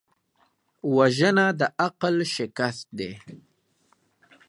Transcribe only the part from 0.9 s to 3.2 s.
وژنه د عقل شکست دی